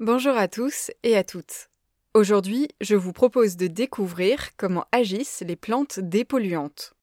Bonjour 0.00 0.36
à 0.36 0.48
tous 0.48 0.90
et 1.04 1.16
à 1.16 1.22
toutes. 1.22 1.68
Aujourd'hui, 2.14 2.66
je 2.80 2.96
vous 2.96 3.12
propose 3.12 3.56
de 3.56 3.68
découvrir 3.68 4.56
comment 4.56 4.86
agissent 4.90 5.44
les 5.46 5.54
plantes 5.54 6.00
dépolluantes. 6.00 6.94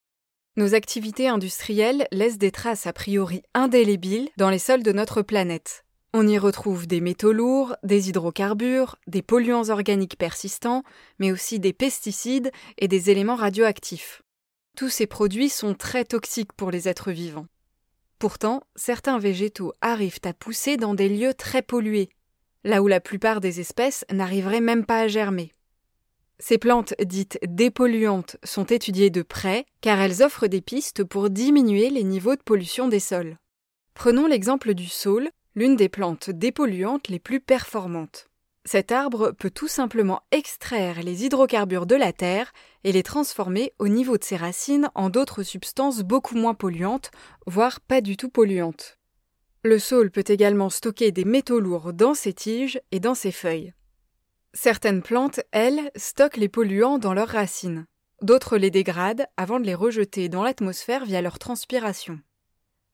Nos 0.57 0.75
activités 0.75 1.29
industrielles 1.29 2.05
laissent 2.12 2.38
des 2.38 2.51
traces 2.51 2.88
a 2.88 2.91
priori 2.91 3.43
indélébiles 3.54 4.27
dans 4.35 4.49
les 4.49 4.59
sols 4.59 4.83
de 4.83 4.91
notre 4.91 5.21
planète. 5.21 5.85
On 6.13 6.27
y 6.27 6.38
retrouve 6.38 6.85
des 6.85 6.99
métaux 6.99 7.31
lourds, 7.31 7.77
des 7.81 8.09
hydrocarbures, 8.09 8.98
des 9.08 9.21
polluants 9.21 9.70
organiques 9.70 10.18
persistants, 10.18 10.84
mais 11.18 11.32
aussi 11.32 11.62
des 11.62 11.71
pesticides 11.71 12.52
et 12.78 12.89
des 12.89 13.10
éléments 13.10 13.38
radioactifs. 13.38 14.21
Tous 14.76 14.89
ces 14.89 15.08
produits 15.08 15.50
sont 15.50 15.76
très 15.76 16.04
toxiques 16.04 16.52
pour 16.52 16.71
les 16.71 16.89
êtres 16.89 17.12
vivants. 17.12 17.48
Pourtant, 18.20 18.64
certains 18.76 19.18
végétaux 19.18 19.71
arrivent 19.80 20.20
à 20.26 20.34
pousser 20.34 20.76
dans 20.76 20.94
des 20.94 21.08
lieux 21.08 21.34
très 21.34 21.62
pollués, 21.62 22.10
là 22.64 22.82
où 22.82 22.88
la 22.88 23.00
plupart 23.00 23.41
des 23.41 23.59
espèces 23.59 24.05
n'arriveraient 24.12 24.62
même 24.62 24.85
pas 24.85 24.99
à 24.99 25.08
germer. 25.08 25.54
Ces 26.40 26.58
plantes 26.58 26.95
dites 27.04 27.38
dépolluantes 27.44 28.38
sont 28.44 28.66
étudiées 28.66 29.12
de 29.12 29.22
près 29.22 29.66
car 29.81 29.99
elles 29.99 30.23
offrent 30.23 30.48
des 30.48 30.62
pistes 30.62 31.04
pour 31.04 31.30
diminuer 31.30 31.90
les 31.90 32.04
niveaux 32.04 32.35
de 32.35 32.41
pollution 32.41 32.88
des 32.88 32.99
sols. 32.99 33.38
Prenons 33.94 34.26
l'exemple 34.26 34.73
du 34.73 34.88
saule, 34.88 35.30
l'une 35.54 35.76
des 35.76 35.90
plantes 35.90 36.30
dépolluantes 36.30 37.09
les 37.09 37.20
plus 37.20 37.40
performantes. 37.41 38.27
Cet 38.63 38.91
arbre 38.91 39.32
peut 39.32 39.49
tout 39.49 39.68
simplement 39.68 40.21
extraire 40.32 41.02
les 41.04 41.26
hydrocarbures 41.26 41.88
de 41.88 41.96
la 41.96 42.13
terre 42.13 42.54
et 42.84 42.91
les 42.91 43.04
transformer 43.04 43.73
au 43.80 43.88
niveau 43.88 44.18
de 44.18 44.23
ses 44.23 44.35
racines 44.35 44.90
en 44.93 45.09
d'autres 45.09 45.43
substances 45.43 46.02
beaucoup 46.02 46.35
moins 46.35 46.54
polluantes, 46.54 47.12
voire 47.48 47.80
pas 47.80 48.02
du 48.02 48.18
tout 48.18 48.30
polluantes. 48.30 48.99
Le 49.63 49.77
saule 49.77 50.09
peut 50.09 50.23
également 50.27 50.71
stocker 50.71 51.11
des 51.11 51.23
métaux 51.23 51.59
lourds 51.59 51.93
dans 51.93 52.15
ses 52.15 52.33
tiges 52.33 52.81
et 52.91 52.99
dans 52.99 53.13
ses 53.13 53.31
feuilles. 53.31 53.73
Certaines 54.53 55.03
plantes, 55.03 55.39
elles, 55.51 55.91
stockent 55.95 56.37
les 56.37 56.49
polluants 56.49 56.98
dans 56.98 57.13
leurs 57.13 57.27
racines. 57.27 57.85
D'autres 58.23 58.57
les 58.57 58.71
dégradent 58.71 59.27
avant 59.37 59.59
de 59.59 59.65
les 59.65 59.76
rejeter 59.76 60.29
dans 60.29 60.41
l'atmosphère 60.41 61.05
via 61.05 61.21
leur 61.21 61.37
transpiration. 61.37 62.20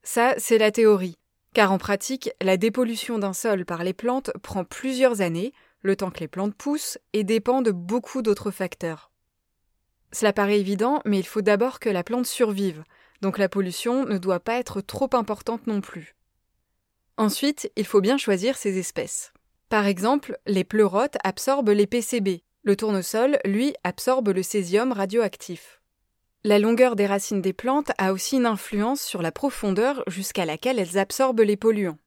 Ça, 0.02 0.34
c'est 0.36 0.58
la 0.58 0.70
théorie. 0.70 1.16
Car 1.54 1.72
en 1.72 1.78
pratique, 1.78 2.30
la 2.42 2.58
dépollution 2.58 3.18
d'un 3.18 3.32
sol 3.32 3.64
par 3.64 3.82
les 3.82 3.94
plantes 3.94 4.30
prend 4.42 4.64
plusieurs 4.64 5.22
années, 5.22 5.54
le 5.80 5.96
temps 5.96 6.10
que 6.10 6.20
les 6.20 6.28
plantes 6.28 6.54
poussent, 6.54 6.98
et 7.14 7.24
dépend 7.24 7.62
de 7.62 7.70
beaucoup 7.70 8.20
d'autres 8.20 8.50
facteurs. 8.50 9.10
Cela 10.12 10.34
paraît 10.34 10.60
évident, 10.60 11.00
mais 11.06 11.18
il 11.18 11.26
faut 11.26 11.42
d'abord 11.42 11.80
que 11.80 11.88
la 11.88 12.04
plante 12.04 12.26
survive, 12.26 12.84
donc 13.22 13.38
la 13.38 13.48
pollution 13.48 14.04
ne 14.04 14.18
doit 14.18 14.40
pas 14.40 14.58
être 14.58 14.82
trop 14.82 15.08
importante 15.14 15.66
non 15.66 15.80
plus. 15.80 16.17
Ensuite, 17.18 17.70
il 17.74 17.84
faut 17.84 18.00
bien 18.00 18.16
choisir 18.16 18.56
ses 18.56 18.78
espèces. 18.78 19.32
Par 19.68 19.86
exemple, 19.86 20.38
les 20.46 20.62
pleurotes 20.62 21.16
absorbent 21.24 21.70
les 21.70 21.88
PCB, 21.88 22.44
le 22.62 22.76
tournesol, 22.76 23.38
lui, 23.44 23.74
absorbe 23.82 24.28
le 24.28 24.44
césium 24.44 24.92
radioactif. 24.92 25.80
La 26.44 26.60
longueur 26.60 26.94
des 26.94 27.06
racines 27.06 27.42
des 27.42 27.52
plantes 27.52 27.90
a 27.98 28.12
aussi 28.12 28.36
une 28.36 28.46
influence 28.46 29.02
sur 29.02 29.20
la 29.20 29.32
profondeur 29.32 30.04
jusqu'à 30.06 30.44
laquelle 30.44 30.78
elles 30.78 30.96
absorbent 30.96 31.42
les 31.42 31.56
polluants. 31.56 31.98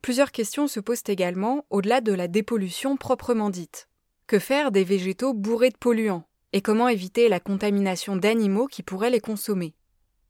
Plusieurs 0.00 0.32
questions 0.32 0.66
se 0.66 0.80
posent 0.80 1.02
également 1.08 1.66
au-delà 1.68 2.00
de 2.00 2.12
la 2.12 2.26
dépollution 2.26 2.96
proprement 2.96 3.50
dite. 3.50 3.88
Que 4.26 4.38
faire 4.38 4.70
des 4.70 4.84
végétaux 4.84 5.34
bourrés 5.34 5.70
de 5.70 5.76
polluants? 5.76 6.24
Et 6.54 6.62
comment 6.62 6.88
éviter 6.88 7.28
la 7.28 7.40
contamination 7.40 8.16
d'animaux 8.16 8.66
qui 8.66 8.82
pourraient 8.82 9.10
les 9.10 9.20
consommer? 9.20 9.74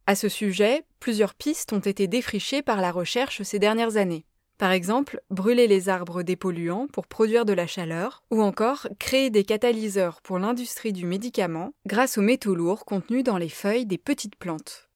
À 0.06 0.14
ce 0.14 0.28
sujet, 0.28 0.84
plusieurs 1.00 1.34
pistes 1.34 1.72
ont 1.72 1.78
été 1.78 2.06
défrichées 2.06 2.60
par 2.60 2.82
la 2.82 2.92
recherche 2.92 3.42
ces 3.42 3.58
dernières 3.58 3.96
années. 3.96 4.26
Par 4.58 4.70
exemple, 4.70 5.20
brûler 5.30 5.66
les 5.66 5.88
arbres 5.88 6.22
dépolluants 6.22 6.86
pour 6.92 7.06
produire 7.06 7.44
de 7.44 7.54
la 7.54 7.66
chaleur, 7.66 8.22
ou 8.30 8.42
encore 8.42 8.86
créer 8.98 9.30
des 9.30 9.44
catalyseurs 9.44 10.20
pour 10.22 10.38
l'industrie 10.38 10.92
du 10.92 11.06
médicament 11.06 11.72
grâce 11.86 12.18
aux 12.18 12.22
métaux 12.22 12.54
lourds 12.54 12.84
contenus 12.84 13.24
dans 13.24 13.38
les 13.38 13.48
feuilles 13.48 13.86
des 13.86 13.98
petites 13.98 14.36
plantes. 14.36 14.90